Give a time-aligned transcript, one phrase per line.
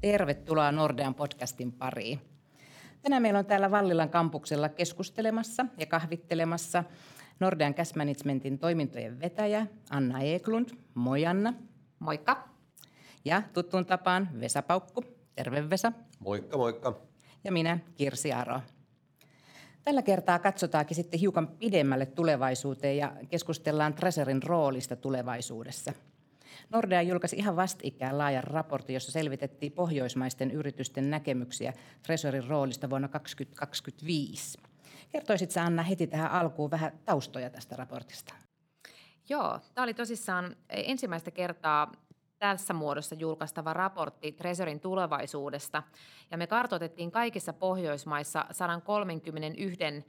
[0.00, 2.20] Tervetuloa Nordean podcastin pariin.
[3.02, 6.84] Tänään meillä on täällä Vallilan kampuksella keskustelemassa ja kahvittelemassa
[7.40, 10.68] Nordean Cash Managementin toimintojen vetäjä Anna Eklund.
[10.94, 11.54] Moi Anna.
[11.98, 12.48] Moikka.
[13.24, 15.04] Ja tuttuun tapaan Vesa Paukku.
[15.34, 15.92] Terve Vesa.
[16.18, 17.00] Moikka, moikka.
[17.44, 18.60] Ja minä Kirsi Aro.
[19.84, 25.92] Tällä kertaa katsotaankin sitten hiukan pidemmälle tulevaisuuteen ja keskustellaan Treasurin roolista tulevaisuudessa–
[26.70, 34.58] Nordea julkaisi ihan vastikään laajan raportin, jossa selvitettiin pohjoismaisten yritysten näkemyksiä Treasurin roolista vuonna 2025.
[35.10, 38.34] Kertoisitko Anna heti tähän alkuun vähän taustoja tästä raportista?
[39.28, 41.92] Joo, tämä oli tosissaan ensimmäistä kertaa
[42.40, 45.82] tässä muodossa julkaistava raportti Treasurin tulevaisuudesta.
[46.30, 50.04] Ja me kartoitettiin kaikissa Pohjoismaissa 131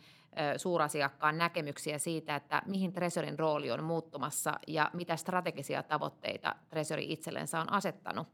[0.58, 7.60] suurasiakkaan näkemyksiä siitä, että mihin Treasurin rooli on muuttumassa ja mitä strategisia tavoitteita Treasury itsellensä
[7.60, 8.28] on asettanut.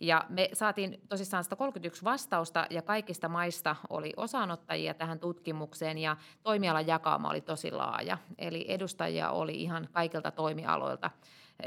[0.00, 6.86] Ja me saatiin tosissaan 131 vastausta ja kaikista maista oli osaanottajia tähän tutkimukseen ja toimialan
[6.86, 8.18] jakauma oli tosi laaja.
[8.38, 11.10] Eli edustajia oli ihan kaikilta toimialoilta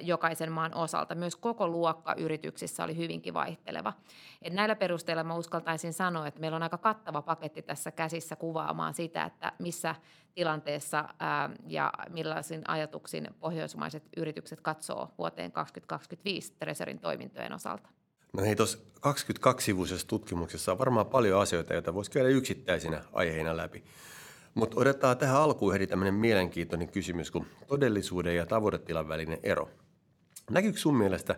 [0.02, 1.16] jokaisen maan osalta.
[1.16, 3.94] Myös koko luokka yrityksissä oli hyvinkin vaihteleva.
[4.42, 8.94] Et näillä perusteilla mä uskaltaisin sanoa, että meillä on aika kattava paketti tässä käsissä kuvaamaan
[8.94, 9.96] sitä, että missä
[10.36, 17.90] tilanteessa ää, ja millaisin ajatuksin pohjoismaiset yritykset katsoo vuoteen 2025 Treasurin toimintojen osalta.
[18.34, 23.84] No hei, tuossa 22-sivuisessa tutkimuksessa on varmaan paljon asioita, joita voisi käydä yksittäisinä aiheina läpi.
[24.54, 29.70] Mutta otetaan tähän alkuun heti tämmöinen mielenkiintoinen kysymys kuin todellisuuden ja tavoitetilan välinen ero.
[30.50, 31.36] Näkyykö sun mielestä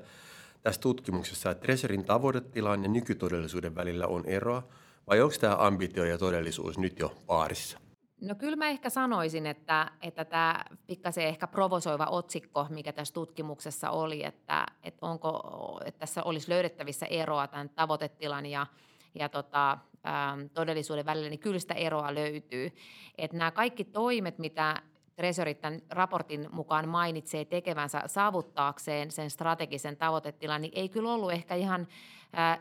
[0.61, 4.67] tässä tutkimuksessa, että Treasurin tavoitetilan ja nykytodellisuuden välillä on eroa,
[5.07, 7.79] vai onko tämä ambitio ja todellisuus nyt jo paarissa?
[8.21, 13.89] No kyllä mä ehkä sanoisin, että, että tämä pikkasen ehkä provosoiva otsikko, mikä tässä tutkimuksessa
[13.89, 15.41] oli, että, että onko,
[15.85, 18.67] että tässä olisi löydettävissä eroa tämän tavoitetilan ja,
[19.15, 22.71] ja tota, Ähm, todellisuuden välillä, niin kyllä sitä eroa löytyy.
[23.17, 24.81] Että nämä kaikki toimet, mitä
[25.15, 31.55] Treasury tämän raportin mukaan mainitsee tekevänsä saavuttaakseen sen strategisen tavoitetilan, niin ei kyllä ollut ehkä
[31.55, 31.87] ihan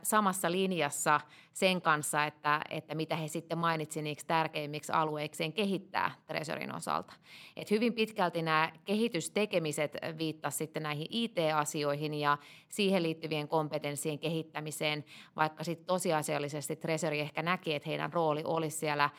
[0.02, 1.20] samassa linjassa
[1.52, 7.12] sen kanssa, että, että mitä he sitten mainitsivat niiksi tärkeimmiksi alueikseen kehittää Treasurin osalta.
[7.56, 12.38] Et hyvin pitkälti nämä kehitystekemiset viittasivat sitten näihin IT-asioihin ja
[12.68, 15.04] siihen liittyvien kompetenssien kehittämiseen,
[15.36, 19.10] vaikka sitten tosiasiallisesti Treasury ehkä näki, että heidän rooli olisi siellä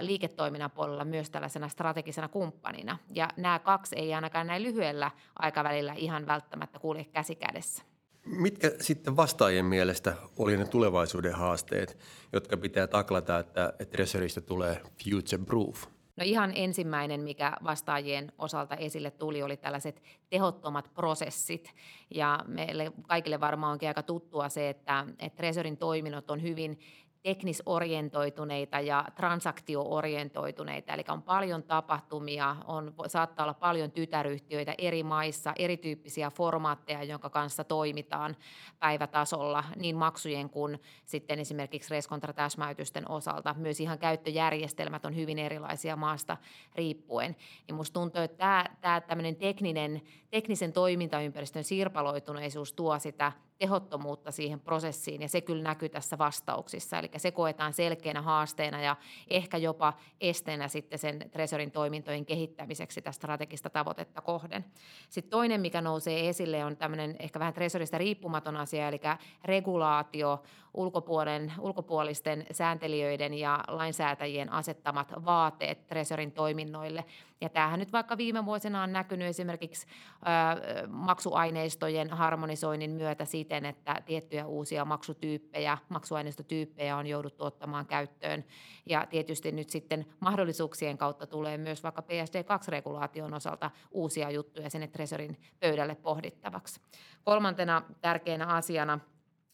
[0.00, 2.98] liiketoiminnan puolella myös tällaisena strategisena kumppanina.
[3.14, 7.89] Ja nämä kaksi ei ainakaan näin lyhyellä aikavälillä ihan välttämättä kulje käsi kädessä.
[8.26, 11.98] Mitkä sitten vastaajien mielestä oli ne tulevaisuuden haasteet,
[12.32, 15.86] jotka pitää taklata, että, Treasurystä tulee future proof?
[16.16, 21.74] No ihan ensimmäinen, mikä vastaajien osalta esille tuli, oli tällaiset tehottomat prosessit.
[22.14, 26.78] Ja meille kaikille varmaan onkin aika tuttua se, että, että Treasurin toiminnot on hyvin
[27.22, 36.30] teknisorientoituneita ja transaktioorientoituneita, eli on paljon tapahtumia, on, saattaa olla paljon tytäryhtiöitä eri maissa, erityyppisiä
[36.30, 38.36] formaatteja, jonka kanssa toimitaan
[38.78, 43.54] päivätasolla niin maksujen kuin sitten esimerkiksi reskontratäsmäytysten osalta.
[43.58, 46.36] Myös ihan käyttöjärjestelmät on hyvin erilaisia maasta
[46.74, 47.36] riippuen.
[47.66, 48.36] Niin musta tuntuu, että
[48.80, 55.88] tämä, tämä tekninen, teknisen toimintaympäristön sirpaloituneisuus tuo sitä tehottomuutta siihen prosessiin ja se kyllä näkyy
[55.88, 56.98] tässä vastauksissa.
[56.98, 58.96] Eli se koetaan selkeänä haasteena ja
[59.30, 64.64] ehkä jopa esteenä sitten sen Tresorin toimintojen kehittämiseksi sitä strategista tavoitetta kohden.
[65.08, 69.00] Sitten toinen, mikä nousee esille, on tämmöinen ehkä vähän Tresorista riippumaton asia, eli
[69.44, 70.42] regulaatio,
[70.74, 77.04] ulkopuolen, ulkopuolisten sääntelijöiden ja lainsäätäjien asettamat vaateet Tresorin toiminnoille.
[77.40, 84.02] Ja tämähän nyt vaikka viime vuosina on näkynyt esimerkiksi ö, maksuaineistojen harmonisoinnin myötä siten, että
[84.06, 88.44] tiettyjä uusia maksutyyppejä, maksuaineistotyyppejä on jouduttu ottamaan käyttöön.
[88.86, 95.36] Ja tietysti nyt sitten mahdollisuuksien kautta tulee myös vaikka PSD2-regulaation osalta uusia juttuja sinne Tresorin
[95.60, 96.80] pöydälle pohdittavaksi.
[97.24, 99.00] Kolmantena tärkeänä asiana–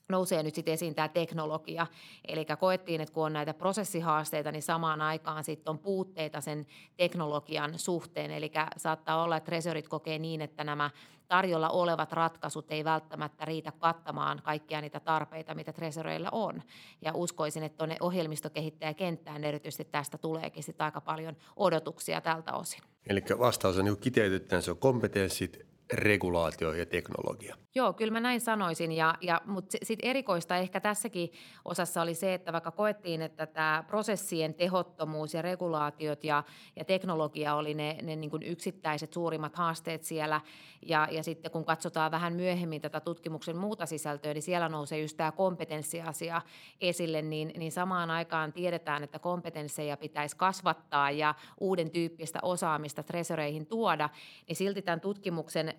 [0.08, 1.86] nousee nyt sitten esiin tämä teknologia.
[2.28, 6.66] Eli koettiin, että kun on näitä prosessihaasteita, niin samaan aikaan sitten on puutteita sen
[6.96, 8.30] teknologian suhteen.
[8.30, 10.90] Eli saattaa olla, että resorit kokee niin, että nämä
[11.28, 16.62] tarjolla olevat ratkaisut ei välttämättä riitä kattamaan kaikkia niitä tarpeita, mitä tresoreilla on.
[17.02, 22.80] Ja uskoisin, että tuonne ohjelmistokehittäjäkenttään erityisesti tästä tuleekin sitten aika paljon odotuksia tältä osin.
[23.08, 27.56] Eli vastaus on niin kiteytettynä, se on kompetenssit, regulaatio ja teknologia.
[27.74, 31.32] Joo, kyllä mä näin sanoisin, ja, ja, mutta sitten erikoista ehkä tässäkin
[31.64, 36.44] osassa oli se, että vaikka koettiin, että tämä prosessien tehottomuus ja regulaatiot ja,
[36.76, 40.40] ja teknologia oli ne, ne niin kuin yksittäiset suurimmat haasteet siellä,
[40.86, 45.16] ja, ja sitten kun katsotaan vähän myöhemmin tätä tutkimuksen muuta sisältöä, niin siellä nousee just
[45.16, 46.42] tämä kompetenssiasia
[46.80, 53.66] esille, niin, niin samaan aikaan tiedetään, että kompetensseja pitäisi kasvattaa ja uuden tyyppistä osaamista tresoreihin
[53.66, 54.08] tuoda,
[54.48, 55.75] niin silti tämän tutkimuksen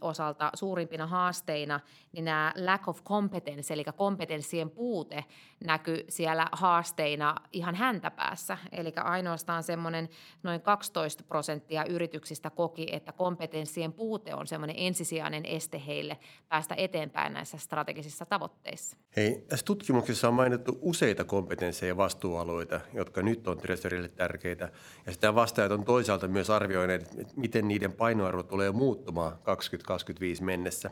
[0.00, 1.80] osalta suurimpina haasteina
[2.12, 5.24] niin nämä lack of competence, eli kompetenssien puute
[5.64, 8.58] näkyy siellä haasteina ihan häntäpäässä.
[8.72, 10.08] Eli ainoastaan semmoinen
[10.42, 16.18] noin 12 prosenttia yrityksistä koki, että kompetenssien puute on semmoinen ensisijainen este heille
[16.48, 18.96] päästä eteenpäin näissä strategisissa tavoitteissa.
[19.16, 24.72] Hei, tässä tutkimuksessa on mainittu useita kompetensseja ja vastuualueita, jotka nyt on Treasurille tärkeitä.
[25.06, 30.90] Ja sitä vastaajat on toisaalta myös arvioineet, että miten niiden painoarvo tulee muuttumaan 2025 mennessä.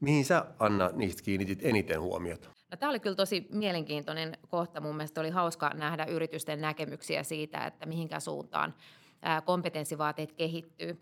[0.00, 2.48] Mihin sä, Anna, niistä kiinnitit eniten huomiota?
[2.70, 4.80] No, tämä oli kyllä tosi mielenkiintoinen kohta.
[4.80, 8.74] Mun mielestä oli hauska nähdä yritysten näkemyksiä siitä, että mihinkä suuntaan
[9.44, 11.00] kompetenssivaateet kehittyy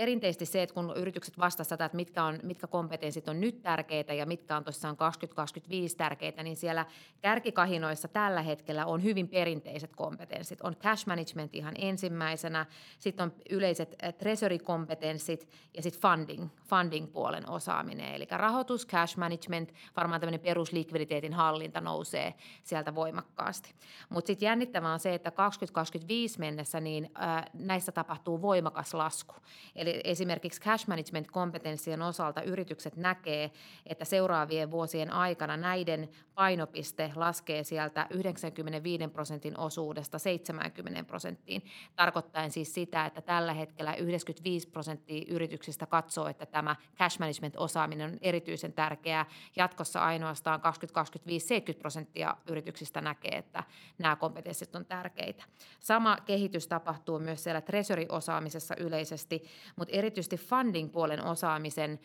[0.00, 4.26] perinteisesti se, että kun yritykset vastasivat että mitkä, on, mitkä kompetenssit on nyt tärkeitä ja
[4.26, 6.86] mitkä on tosiaan 2025 tärkeitä, niin siellä
[7.20, 10.60] kärkikahinoissa tällä hetkellä on hyvin perinteiset kompetenssit.
[10.60, 12.66] On cash management ihan ensimmäisenä,
[12.98, 18.14] sitten on yleiset eh, treasury-kompetenssit ja sitten funding, funding-puolen osaaminen.
[18.14, 23.74] Eli rahoitus, cash management, varmaan tämmöinen peruslikviditeetin hallinta nousee sieltä voimakkaasti.
[24.08, 29.34] Mutta sitten jännittävää on se, että 2025 mennessä niin äh, näissä tapahtuu voimakas lasku.
[29.76, 33.50] Eli esimerkiksi cash management-kompetenssien osalta yritykset näkee,
[33.86, 41.62] että seuraavien vuosien aikana näiden painopiste laskee sieltä 95 prosentin osuudesta 70 prosenttiin,
[41.96, 48.18] tarkoittaen siis sitä, että tällä hetkellä 95 prosenttia yrityksistä katsoo, että tämä cash management-osaaminen on
[48.20, 49.26] erityisen tärkeää.
[49.56, 53.64] Jatkossa ainoastaan 2025 70 prosenttia yrityksistä näkee, että
[53.98, 55.44] nämä kompetenssit on tärkeitä.
[55.80, 59.42] Sama kehitys tapahtuu myös siellä treasury-osaamisessa yleisesti,
[59.80, 62.00] mutta erityisesti funding-puolen osaamisen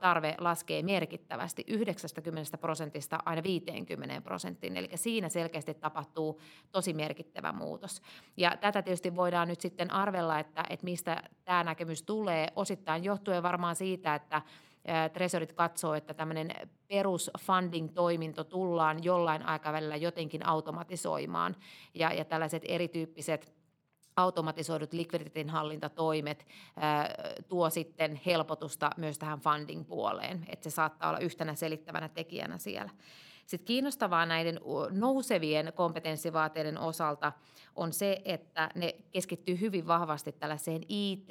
[0.00, 1.64] tarve laskee merkittävästi.
[1.66, 6.40] 90 prosentista aina 50 prosenttiin, eli siinä selkeästi tapahtuu
[6.72, 8.02] tosi merkittävä muutos.
[8.36, 13.42] Ja tätä tietysti voidaan nyt sitten arvella, että, että mistä tämä näkemys tulee, osittain johtuen
[13.42, 14.42] varmaan siitä, että
[15.12, 16.50] Tresorit katsoo, että tämmöinen
[16.88, 21.56] perusfunding-toiminto tullaan jollain aikavälillä jotenkin automatisoimaan.
[21.94, 23.59] Ja, ja tällaiset erityyppiset
[24.16, 26.46] automatisoidut likviditeetin hallintatoimet
[27.48, 32.90] tuo sitten helpotusta myös tähän funding-puoleen, että se saattaa olla yhtenä selittävänä tekijänä siellä.
[33.50, 34.60] Sitten kiinnostavaa näiden
[34.90, 37.32] nousevien kompetenssivaateiden osalta
[37.76, 41.28] on se, että ne keskittyy hyvin vahvasti tällaiseen IT-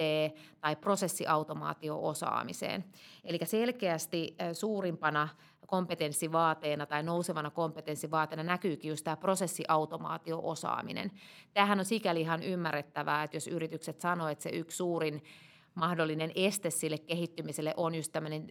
[0.61, 2.85] tai prosessiautomaatio-osaamiseen.
[3.23, 5.29] Eli selkeästi suurimpana
[5.67, 11.11] kompetenssivaateena tai nousevana kompetenssivaateena näkyykin just tämä prosessiautomaatio-osaaminen.
[11.53, 15.23] Tämähän on sikäli ihan ymmärrettävää, että jos yritykset sanoo, että se yksi suurin
[15.75, 18.47] mahdollinen este sille kehittymiselle on just tämmöinen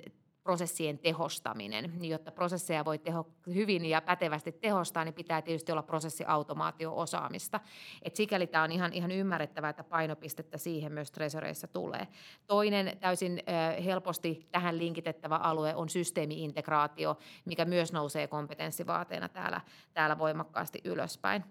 [0.48, 1.92] prosessien tehostaminen.
[2.00, 7.60] Jotta prosesseja voi teho, hyvin ja pätevästi tehostaa, niin pitää tietysti olla prosessiautomaatio-osaamista.
[8.02, 12.08] Et sikäli tämä on ihan, ihan ymmärrettävää, että painopistettä siihen myös tresoreissa tulee.
[12.46, 13.42] Toinen täysin
[13.84, 19.60] helposti tähän linkitettävä alue on systeemiintegraatio, mikä myös nousee kompetenssivaateena täällä,
[19.94, 21.44] täällä voimakkaasti ylöspäin.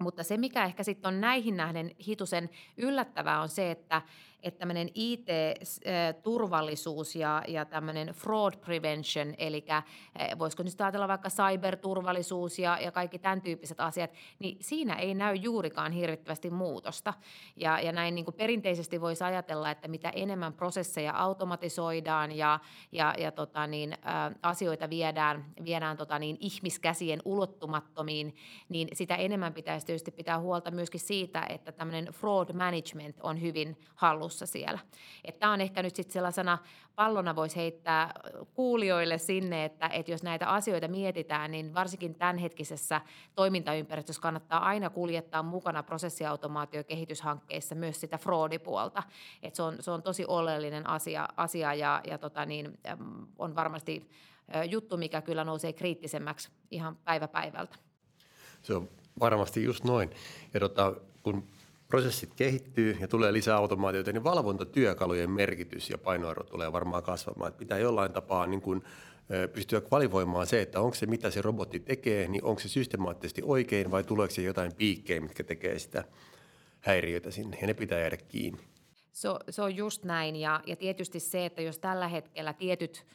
[0.00, 4.02] Mutta se, mikä ehkä sitten on näihin nähden hitusen yllättävää, on se, että
[4.42, 9.64] että tämmöinen IT-turvallisuus ja, ja tämmöinen fraud prevention, eli
[10.38, 15.34] voisiko nyt ajatella vaikka cyberturvallisuus ja, ja kaikki tämän tyyppiset asiat, niin siinä ei näy
[15.34, 17.14] juurikaan hirvittävästi muutosta.
[17.56, 22.60] Ja, ja näin niin kuin perinteisesti voisi ajatella, että mitä enemmän prosesseja automatisoidaan ja,
[22.92, 23.98] ja, ja tota niin, ä,
[24.42, 28.36] asioita viedään, viedään tota niin, ihmiskäsien ulottumattomiin,
[28.68, 33.78] niin sitä enemmän pitäisi tietysti pitää huolta myöskin siitä, että tämmöinen fraud management on hyvin
[33.94, 34.78] hallussa hallussa siellä.
[35.38, 36.58] Tämä on ehkä nyt sitten sellaisena
[36.94, 38.14] pallona voisi heittää
[38.54, 43.00] kuulijoille sinne, että, että jos näitä asioita mietitään, niin varsinkin tämänhetkisessä
[43.34, 49.02] toimintaympäristössä kannattaa aina kuljettaa mukana prosessiautomaatiokehityshankkeissa myös sitä fraudipuolta.
[49.42, 52.78] Että se, on, se on tosi oleellinen asia, asia ja, ja tota niin,
[53.38, 54.10] on varmasti
[54.70, 57.76] juttu, mikä kyllä nousee kriittisemmäksi ihan päivä päivältä.
[58.62, 58.88] Se on
[59.20, 60.10] varmasti just noin.
[60.54, 61.44] Ja tota, kun
[61.92, 67.48] prosessit kehittyy ja tulee lisää automaatioita, niin valvontatyökalujen merkitys ja painoarvo tulee varmaan kasvamaan.
[67.48, 68.82] Että pitää jollain tapaa niin kuin,
[69.52, 73.90] pystyä kvalivoimaan se, että onko se mitä se robotti tekee, niin onko se systemaattisesti oikein
[73.90, 76.04] vai tuleeko se jotain piikkejä, mitkä tekee sitä
[76.80, 78.60] häiriötä sinne ja ne pitää jäädä kiinni.
[79.12, 83.06] Se, se on just näin ja, ja tietysti se, että jos tällä hetkellä tietyt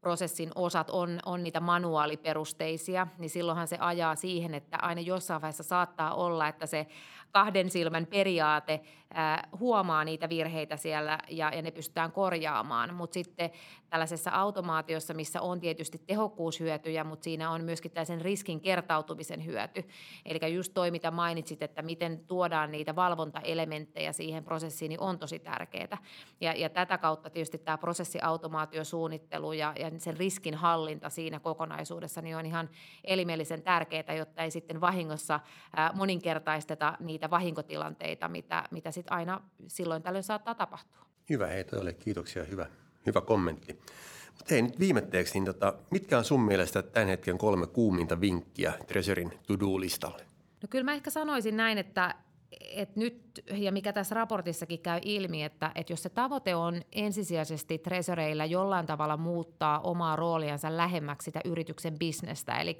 [0.00, 5.62] prosessin osat on, on niitä manuaaliperusteisia, niin silloinhan se ajaa siihen, että aina jossain vaiheessa
[5.62, 6.86] saattaa olla, että se
[7.32, 8.80] kahden silmän periaate
[9.14, 12.94] ää, huomaa niitä virheitä siellä ja, ja ne pystytään korjaamaan.
[12.94, 13.50] Mutta sitten
[13.90, 19.84] tällaisessa automaatiossa, missä on tietysti tehokkuushyötyjä, mutta siinä on myöskin tällaisen riskin kertautumisen hyöty.
[20.24, 25.38] Eli just toi, mitä mainitsit, että miten tuodaan niitä valvontaelementtejä siihen prosessiin, niin on tosi
[25.38, 25.98] tärkeää.
[26.40, 32.36] Ja, ja tätä kautta tietysti tämä prosessiautomaatiosuunnittelu ja, ja sen riskin hallinta siinä kokonaisuudessa niin
[32.36, 32.68] on ihan
[33.04, 35.40] elimellisen tärkeää, jotta ei sitten vahingossa
[35.76, 41.00] ää, moninkertaisteta niitä vahinkotilanteita, mitä, mitä sitten aina silloin tällöin saattaa tapahtua.
[41.30, 42.66] Hyvä, hei toi kiitoksia, hyvä,
[43.06, 43.80] hyvä kommentti.
[44.26, 48.72] Mutta hei, nyt viimetteeksi, niin tota, mitkä on sun mielestä tämän hetken kolme kuuminta vinkkiä
[48.86, 50.24] Treasurin to-do-listalle?
[50.62, 52.14] No kyllä mä ehkä sanoisin näin, että
[52.60, 57.78] et nyt, ja mikä tässä raportissakin käy ilmi, että, että jos se tavoite on ensisijaisesti
[57.78, 62.76] treasureilla jollain tavalla muuttaa omaa rooliansa lähemmäksi sitä yrityksen bisnestä, eli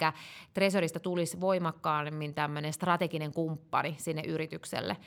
[0.53, 4.97] treasurista tulisi voimakkaammin tämmöinen strateginen kumppani sinne yritykselle,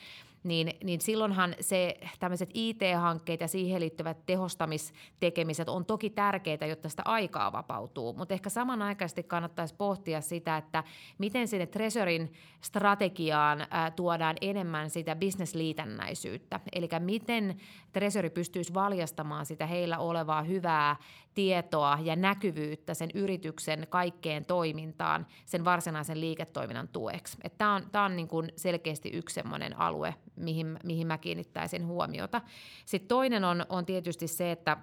[0.45, 7.03] niin, niin silloinhan se tämmöiset IT-hankkeet ja siihen liittyvät tehostamistekemiset on toki tärkeitä, jotta sitä
[7.05, 10.85] aikaa vapautuu, mutta ehkä samanaikaisesti kannattaisi pohtia sitä, että
[11.19, 17.57] miten sinne Treasurin strategiaan ää, tuodaan enemmän sitä bisnesliitännäisyyttä, eli miten
[17.93, 20.97] Treasury pystyisi valjastamaan sitä heillä olevaa hyvää
[21.35, 27.39] tietoa ja näkyvyyttä sen yrityksen kaikkeen toimintaan sen varsinaisen liiketoiminnan tueksi.
[27.59, 29.41] Tämä on, tää on niin kuin selkeästi yksi
[29.77, 32.41] alue, mihin, mihin mä kiinnittäisin huomiota.
[32.87, 34.77] Sitten toinen on, on tietysti se, että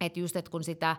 [0.00, 0.96] että just, että kun sitä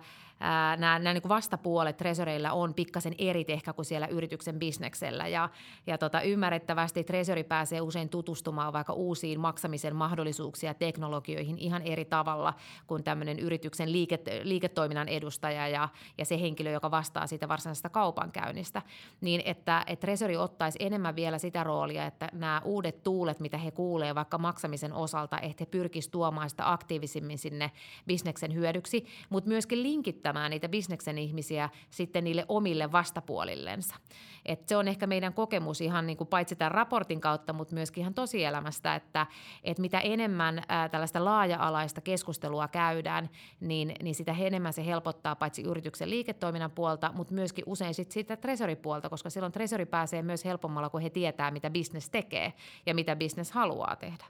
[0.78, 5.28] nämä, nämä niin kuin vastapuolet treasureilla on pikkasen eri ehkä kuin siellä yrityksen bisneksellä.
[5.28, 5.50] Ja,
[5.88, 12.06] ja tota, ymmärrettävästi treasury pääsee usein tutustumaan vaikka uusiin maksamisen mahdollisuuksia ja teknologioihin ihan eri
[12.06, 12.54] tavalla
[12.88, 18.82] kuin tämmöinen yrityksen liiket, liiketoiminnan edustaja ja, ja se henkilö, joka vastaa siitä varsinaisesta kaupankäynnistä.
[19.22, 23.72] Niin että, että treasury ottaisi enemmän vielä sitä roolia, että nämä uudet tuulet, mitä he
[23.72, 27.72] kuulee vaikka maksamisen osalta, että he pyrkisivät tuomaan sitä aktiivisimmin sinne
[28.08, 33.96] bisneksen hyödyksi, mutta myöskin linkittää auttamaan niitä bisneksen ihmisiä sitten niille omille vastapuolillensa.
[34.46, 38.02] Et se on ehkä meidän kokemus ihan niin kuin paitsi tämän raportin kautta, mutta myöskin
[38.02, 39.28] ihan tosielämästä, että,
[39.64, 46.10] että mitä enemmän tällaista laaja-alaista keskustelua käydään, niin, niin sitä enemmän se helpottaa paitsi yrityksen
[46.10, 51.02] liiketoiminnan puolta, mutta myöskin usein sit sitä tresoripuolta, koska silloin tresori pääsee myös helpommalla, kun
[51.02, 52.54] he tietää, mitä bisnes tekee
[52.86, 54.26] ja mitä bisnes haluaa tehdä.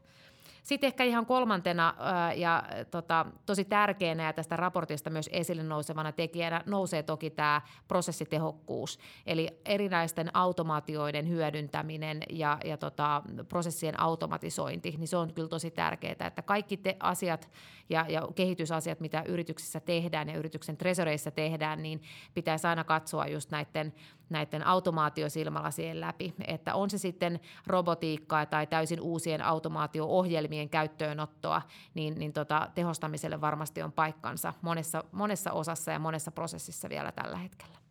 [0.62, 1.94] Sitten ehkä ihan kolmantena
[2.36, 9.00] ja tota, tosi tärkeänä ja tästä raportista myös esille nousevana tekijänä nousee toki tämä prosessitehokkuus.
[9.26, 16.28] Eli erinäisten automaatioiden hyödyntäminen ja, ja tota, prosessien automatisointi, niin se on kyllä tosi tärkeää,
[16.28, 17.50] että kaikki te asiat
[17.90, 22.02] ja, ja kehitysasiat, mitä yrityksissä tehdään ja yrityksen tresoreissa tehdään, niin
[22.34, 23.94] pitäisi aina katsoa just näiden,
[24.32, 26.34] näiden automaatiosilmälasien läpi.
[26.48, 31.62] Että on se sitten robotiikkaa tai täysin uusien automaatio-ohjelmien käyttöönottoa,
[31.94, 37.38] niin, niin tota, tehostamiselle varmasti on paikkansa monessa, monessa osassa ja monessa prosessissa vielä tällä
[37.38, 37.82] hetkellä.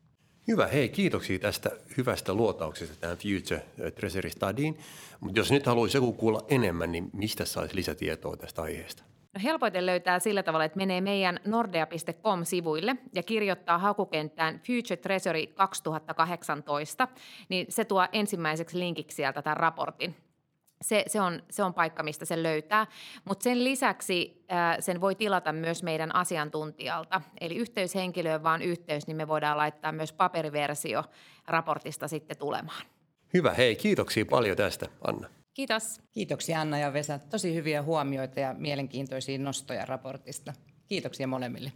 [0.49, 4.78] Hyvä, hei kiitoksia tästä hyvästä luotauksesta tähän Future Treasury Studyin.
[5.20, 9.10] Mutta jos nyt haluaisi joku kuulla enemmän, niin mistä saisi lisätietoa tästä aiheesta?
[9.35, 17.09] No helpoiten löytää sillä tavalla, että menee meidän nordea.com-sivuille ja kirjoittaa hakukenttään Future Treasury 2018,
[17.49, 20.17] niin se tuo ensimmäiseksi linkiksi sieltä tämän raportin.
[20.83, 22.87] Se, se, on, se on paikka, mistä se löytää.
[23.25, 27.21] Mutta sen lisäksi ää, sen voi tilata myös meidän asiantuntijalta.
[27.41, 31.05] Eli yhteyshenkilöön vaan yhteys, niin me voidaan laittaa myös paperiversio
[31.47, 32.83] raportista sitten tulemaan.
[33.35, 35.29] Hyvä, hei kiitoksia paljon tästä Anna.
[35.54, 36.00] Kiitos.
[36.12, 37.19] Kiitoksia Anna ja Vesa.
[37.19, 40.52] Tosi hyviä huomioita ja mielenkiintoisia nostoja raportista.
[40.87, 41.73] Kiitoksia molemmille.